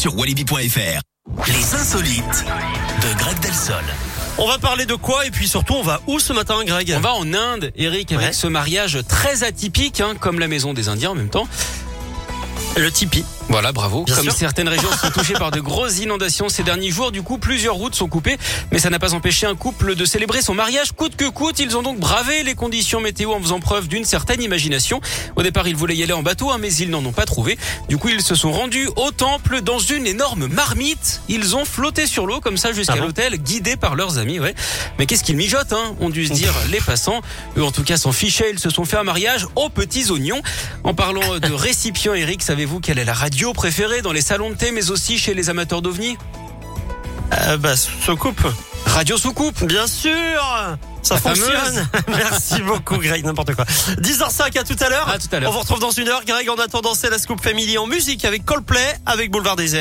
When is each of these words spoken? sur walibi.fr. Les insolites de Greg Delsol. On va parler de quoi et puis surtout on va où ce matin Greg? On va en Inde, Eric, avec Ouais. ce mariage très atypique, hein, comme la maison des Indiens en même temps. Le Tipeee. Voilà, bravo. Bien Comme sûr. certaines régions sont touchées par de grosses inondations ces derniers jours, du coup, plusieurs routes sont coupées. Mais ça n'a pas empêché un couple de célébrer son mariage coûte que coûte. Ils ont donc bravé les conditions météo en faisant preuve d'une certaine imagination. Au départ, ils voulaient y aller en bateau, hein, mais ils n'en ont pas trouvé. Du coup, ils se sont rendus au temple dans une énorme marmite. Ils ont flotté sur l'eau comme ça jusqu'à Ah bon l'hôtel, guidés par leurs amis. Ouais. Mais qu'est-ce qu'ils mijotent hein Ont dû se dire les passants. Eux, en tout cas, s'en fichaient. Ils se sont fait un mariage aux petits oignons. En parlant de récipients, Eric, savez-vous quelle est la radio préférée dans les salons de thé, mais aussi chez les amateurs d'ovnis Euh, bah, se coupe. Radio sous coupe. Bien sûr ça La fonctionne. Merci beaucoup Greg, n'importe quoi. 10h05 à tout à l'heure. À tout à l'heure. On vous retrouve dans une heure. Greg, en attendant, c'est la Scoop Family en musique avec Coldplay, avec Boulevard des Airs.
sur 0.00 0.16
walibi.fr. 0.16 1.00
Les 1.46 1.74
insolites 1.74 2.44
de 3.02 3.18
Greg 3.18 3.38
Delsol. 3.40 3.84
On 4.38 4.48
va 4.48 4.56
parler 4.58 4.86
de 4.86 4.94
quoi 4.94 5.26
et 5.26 5.30
puis 5.30 5.46
surtout 5.46 5.74
on 5.74 5.82
va 5.82 6.00
où 6.06 6.18
ce 6.18 6.32
matin 6.32 6.64
Greg? 6.64 6.94
On 6.96 7.00
va 7.00 7.12
en 7.12 7.34
Inde, 7.34 7.70
Eric, 7.76 8.10
avec 8.12 8.28
Ouais. 8.28 8.32
ce 8.32 8.46
mariage 8.46 8.98
très 9.06 9.44
atypique, 9.44 10.00
hein, 10.00 10.14
comme 10.18 10.38
la 10.40 10.48
maison 10.48 10.72
des 10.72 10.88
Indiens 10.88 11.10
en 11.10 11.14
même 11.14 11.28
temps. 11.28 11.46
Le 12.78 12.90
Tipeee. 12.90 13.26
Voilà, 13.50 13.72
bravo. 13.72 14.04
Bien 14.04 14.14
Comme 14.14 14.24
sûr. 14.24 14.32
certaines 14.32 14.68
régions 14.68 14.90
sont 15.02 15.10
touchées 15.10 15.32
par 15.34 15.50
de 15.50 15.58
grosses 15.58 15.98
inondations 15.98 16.48
ces 16.48 16.62
derniers 16.62 16.90
jours, 16.90 17.10
du 17.10 17.22
coup, 17.22 17.36
plusieurs 17.36 17.74
routes 17.74 17.96
sont 17.96 18.06
coupées. 18.06 18.38
Mais 18.70 18.78
ça 18.78 18.90
n'a 18.90 19.00
pas 19.00 19.12
empêché 19.12 19.44
un 19.44 19.56
couple 19.56 19.96
de 19.96 20.04
célébrer 20.04 20.40
son 20.40 20.54
mariage 20.54 20.92
coûte 20.92 21.16
que 21.16 21.28
coûte. 21.28 21.58
Ils 21.58 21.76
ont 21.76 21.82
donc 21.82 21.98
bravé 21.98 22.44
les 22.44 22.54
conditions 22.54 23.00
météo 23.00 23.32
en 23.32 23.40
faisant 23.40 23.58
preuve 23.58 23.88
d'une 23.88 24.04
certaine 24.04 24.40
imagination. 24.40 25.00
Au 25.34 25.42
départ, 25.42 25.66
ils 25.66 25.74
voulaient 25.74 25.96
y 25.96 26.02
aller 26.04 26.12
en 26.12 26.22
bateau, 26.22 26.50
hein, 26.52 26.58
mais 26.60 26.72
ils 26.72 26.90
n'en 26.90 27.04
ont 27.04 27.12
pas 27.12 27.26
trouvé. 27.26 27.58
Du 27.88 27.98
coup, 27.98 28.08
ils 28.08 28.22
se 28.22 28.36
sont 28.36 28.52
rendus 28.52 28.88
au 28.94 29.10
temple 29.10 29.62
dans 29.62 29.80
une 29.80 30.06
énorme 30.06 30.46
marmite. 30.46 31.20
Ils 31.28 31.56
ont 31.56 31.64
flotté 31.64 32.06
sur 32.06 32.26
l'eau 32.26 32.38
comme 32.40 32.56
ça 32.56 32.72
jusqu'à 32.72 32.92
Ah 32.92 32.96
bon 32.98 33.06
l'hôtel, 33.06 33.36
guidés 33.36 33.76
par 33.76 33.96
leurs 33.96 34.18
amis. 34.18 34.38
Ouais. 34.38 34.54
Mais 35.00 35.06
qu'est-ce 35.06 35.24
qu'ils 35.24 35.36
mijotent 35.36 35.72
hein 35.72 35.96
Ont 36.00 36.10
dû 36.10 36.28
se 36.28 36.32
dire 36.32 36.54
les 36.70 36.80
passants. 36.80 37.20
Eux, 37.56 37.64
en 37.64 37.72
tout 37.72 37.82
cas, 37.82 37.96
s'en 37.96 38.12
fichaient. 38.12 38.50
Ils 38.52 38.60
se 38.60 38.70
sont 38.70 38.84
fait 38.84 38.96
un 38.96 39.02
mariage 39.02 39.48
aux 39.56 39.70
petits 39.70 40.10
oignons. 40.12 40.40
En 40.84 40.94
parlant 40.94 41.38
de 41.38 41.52
récipients, 41.52 42.14
Eric, 42.14 42.42
savez-vous 42.42 42.78
quelle 42.78 43.00
est 43.00 43.04
la 43.04 43.14
radio 43.14 43.39
préférée 43.48 44.02
dans 44.02 44.12
les 44.12 44.20
salons 44.20 44.50
de 44.50 44.54
thé, 44.54 44.70
mais 44.70 44.90
aussi 44.90 45.18
chez 45.18 45.34
les 45.34 45.48
amateurs 45.50 45.82
d'ovnis 45.82 46.16
Euh, 47.32 47.56
bah, 47.56 47.76
se 47.76 48.12
coupe. 48.12 48.42
Radio 48.86 49.16
sous 49.16 49.32
coupe. 49.32 49.64
Bien 49.64 49.86
sûr 49.86 50.42
ça 51.02 51.14
La 51.14 51.20
fonctionne. 51.20 51.88
Merci 52.08 52.60
beaucoup 52.60 52.98
Greg, 52.98 53.24
n'importe 53.24 53.54
quoi. 53.54 53.64
10h05 53.64 54.58
à 54.58 54.64
tout 54.64 54.76
à 54.84 54.88
l'heure. 54.90 55.08
À 55.08 55.18
tout 55.18 55.28
à 55.32 55.40
l'heure. 55.40 55.50
On 55.50 55.52
vous 55.54 55.60
retrouve 55.60 55.78
dans 55.80 55.90
une 55.90 56.08
heure. 56.08 56.22
Greg, 56.26 56.48
en 56.50 56.56
attendant, 56.56 56.94
c'est 56.94 57.08
la 57.08 57.18
Scoop 57.18 57.42
Family 57.42 57.78
en 57.78 57.86
musique 57.86 58.24
avec 58.26 58.44
Coldplay, 58.44 58.98
avec 59.06 59.30
Boulevard 59.30 59.56
des 59.56 59.76
Airs. 59.76 59.78